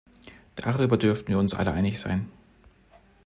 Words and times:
Darüber 0.55 0.97
dürften 0.97 1.27
wir 1.27 1.37
uns 1.37 1.53
alle 1.53 1.73
einig 1.73 1.99
sein. 1.99 2.27